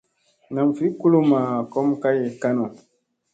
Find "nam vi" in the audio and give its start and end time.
0.53-0.87